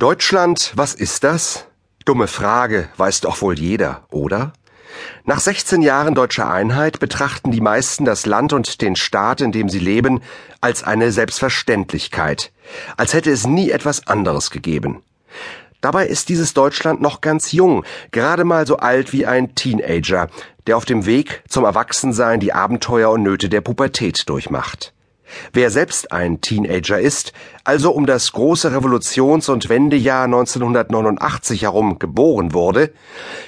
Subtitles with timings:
[0.00, 1.66] Deutschland, was ist das?
[2.04, 4.52] Dumme Frage, weiß doch wohl jeder, oder?
[5.24, 9.68] Nach 16 Jahren deutscher Einheit betrachten die meisten das Land und den Staat, in dem
[9.68, 10.22] sie leben,
[10.60, 12.52] als eine Selbstverständlichkeit,
[12.96, 15.02] als hätte es nie etwas anderes gegeben.
[15.80, 20.28] Dabei ist dieses Deutschland noch ganz jung, gerade mal so alt wie ein Teenager,
[20.68, 24.92] der auf dem Weg zum Erwachsensein die Abenteuer und Nöte der Pubertät durchmacht.
[25.52, 27.32] Wer selbst ein Teenager ist,
[27.64, 32.92] also um das große Revolutions- und Wendejahr 1989 herum geboren wurde,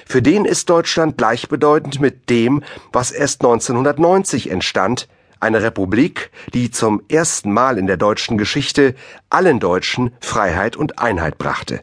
[0.05, 5.07] für den ist Deutschland gleichbedeutend mit dem, was erst 1990 entstand,
[5.39, 8.95] eine Republik, die zum ersten Mal in der deutschen Geschichte
[9.29, 11.81] allen Deutschen Freiheit und Einheit brachte.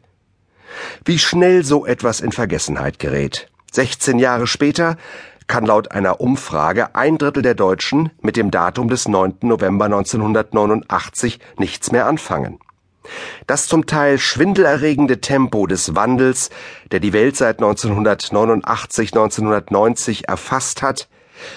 [1.05, 3.49] Wie schnell so etwas in Vergessenheit gerät.
[3.73, 4.97] 16 Jahre später
[5.49, 9.39] kann laut einer Umfrage ein Drittel der Deutschen mit dem Datum des 9.
[9.43, 12.61] November 1989 nichts mehr anfangen.
[13.47, 16.51] Das zum Teil schwindelerregende Tempo des Wandels,
[16.93, 21.09] der die Welt seit 1989, 1990 erfasst hat,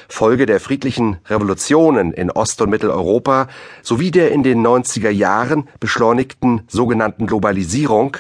[0.08, 3.48] Folge der friedlichen Revolutionen in Ost- und Mitteleuropa
[3.82, 8.18] sowie der in den 90er Jahren beschleunigten sogenannten Globalisierung,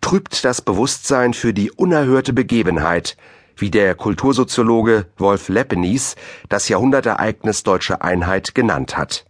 [0.00, 3.16] trübt das Bewusstsein für die unerhörte Begebenheit,
[3.56, 6.16] wie der Kultursoziologe Wolf Lepenies
[6.48, 9.24] das Jahrhundertereignis deutscher Einheit genannt hat.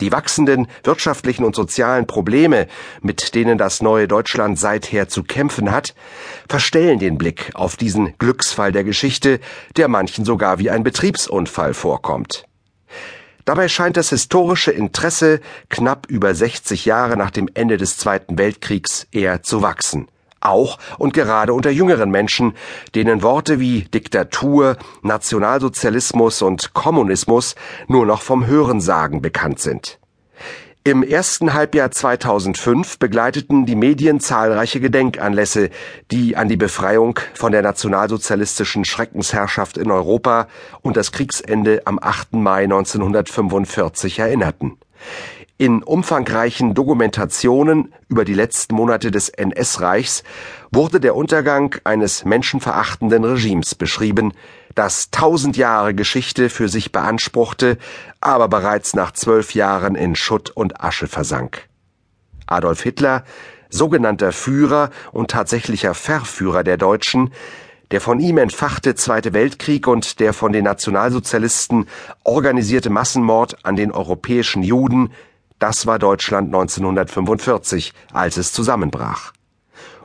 [0.00, 2.68] Die wachsenden wirtschaftlichen und sozialen Probleme,
[3.00, 5.94] mit denen das neue Deutschland seither zu kämpfen hat,
[6.48, 9.40] verstellen den Blick auf diesen Glücksfall der Geschichte,
[9.76, 12.44] der manchen sogar wie ein Betriebsunfall vorkommt.
[13.44, 19.08] Dabei scheint das historische Interesse knapp über 60 Jahre nach dem Ende des Zweiten Weltkriegs
[19.10, 20.06] eher zu wachsen
[20.40, 22.54] auch und gerade unter jüngeren Menschen,
[22.94, 27.54] denen Worte wie Diktatur, Nationalsozialismus und Kommunismus
[27.86, 29.98] nur noch vom Hörensagen bekannt sind.
[30.84, 35.68] Im ersten Halbjahr 2005 begleiteten die Medien zahlreiche Gedenkanlässe,
[36.10, 40.48] die an die Befreiung von der nationalsozialistischen Schreckensherrschaft in Europa
[40.80, 42.32] und das Kriegsende am 8.
[42.34, 44.78] Mai 1945 erinnerten.
[45.60, 50.22] In umfangreichen Dokumentationen über die letzten Monate des NS-Reichs
[50.70, 54.34] wurde der Untergang eines menschenverachtenden Regimes beschrieben,
[54.76, 57.76] das tausend Jahre Geschichte für sich beanspruchte,
[58.20, 61.68] aber bereits nach zwölf Jahren in Schutt und Asche versank.
[62.46, 63.24] Adolf Hitler,
[63.68, 67.32] sogenannter Führer und tatsächlicher Verführer der Deutschen,
[67.90, 71.86] der von ihm entfachte Zweite Weltkrieg und der von den Nationalsozialisten
[72.22, 75.10] organisierte Massenmord an den europäischen Juden
[75.58, 79.32] das war Deutschland 1945, als es zusammenbrach.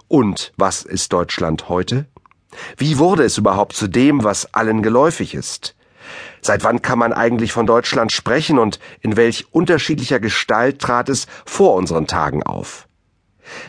[0.07, 2.05] Und was ist Deutschland heute?
[2.77, 5.75] Wie wurde es überhaupt zu dem, was allen geläufig ist?
[6.41, 11.27] Seit wann kann man eigentlich von Deutschland sprechen und in welch unterschiedlicher Gestalt trat es
[11.45, 12.87] vor unseren Tagen auf?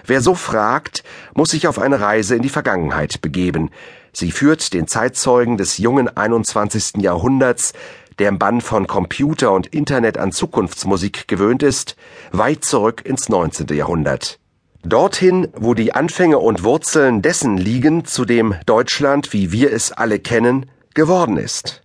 [0.07, 3.71] Wer so fragt, muss sich auf eine Reise in die Vergangenheit begeben.
[4.13, 7.03] Sie führt den Zeitzeugen des jungen 21.
[7.03, 7.73] Jahrhunderts
[8.19, 11.97] der im Bann von Computer und Internet an Zukunftsmusik gewöhnt ist,
[12.33, 13.69] weit zurück ins 19.
[13.69, 14.39] Jahrhundert.
[14.85, 20.19] Dorthin, wo die Anfänge und Wurzeln dessen liegen, zu dem Deutschland, wie wir es alle
[20.19, 21.83] kennen, geworden ist.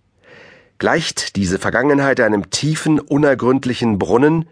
[0.78, 4.48] Gleicht diese Vergangenheit einem tiefen, unergründlichen Brunnen,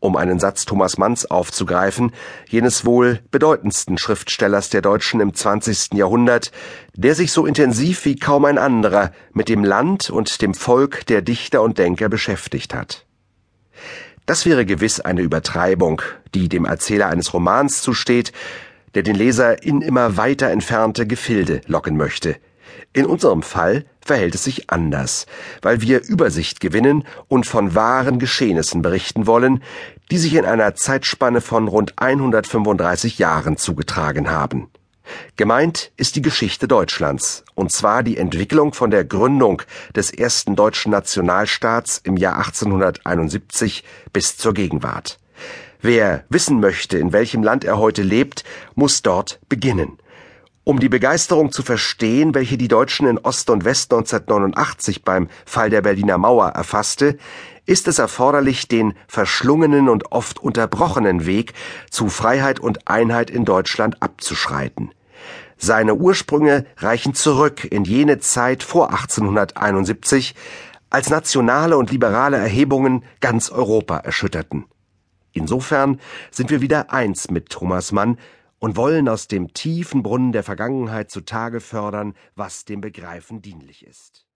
[0.00, 2.12] um einen Satz Thomas Manns aufzugreifen,
[2.48, 5.94] jenes wohl bedeutendsten Schriftstellers der Deutschen im 20.
[5.94, 6.50] Jahrhundert,
[6.94, 11.22] der sich so intensiv wie kaum ein anderer mit dem Land und dem Volk der
[11.22, 13.06] Dichter und Denker beschäftigt hat.
[14.26, 16.02] Das wäre gewiss eine Übertreibung,
[16.34, 18.32] die dem Erzähler eines Romans zusteht,
[18.94, 22.36] der den Leser in immer weiter entfernte Gefilde locken möchte–
[22.92, 25.26] in unserem Fall verhält es sich anders,
[25.62, 29.62] weil wir Übersicht gewinnen und von wahren Geschehnissen berichten wollen,
[30.10, 34.68] die sich in einer Zeitspanne von rund 135 Jahren zugetragen haben.
[35.36, 39.62] Gemeint ist die Geschichte Deutschlands, und zwar die Entwicklung von der Gründung
[39.94, 45.18] des ersten deutschen Nationalstaats im Jahr 1871 bis zur Gegenwart.
[45.82, 48.44] Wer wissen möchte, in welchem Land er heute lebt,
[48.74, 49.98] muss dort beginnen.
[50.70, 55.68] Um die Begeisterung zu verstehen, welche die Deutschen in Ost und West 1989 beim Fall
[55.68, 57.18] der Berliner Mauer erfasste,
[57.66, 61.54] ist es erforderlich, den verschlungenen und oft unterbrochenen Weg
[61.90, 64.92] zu Freiheit und Einheit in Deutschland abzuschreiten.
[65.56, 70.36] Seine Ursprünge reichen zurück in jene Zeit vor 1871,
[70.88, 74.66] als nationale und liberale Erhebungen ganz Europa erschütterten.
[75.32, 75.98] Insofern
[76.30, 78.18] sind wir wieder eins mit Thomas Mann,
[78.60, 84.29] und wollen aus dem tiefen Brunnen der Vergangenheit zutage fördern, was dem Begreifen dienlich ist.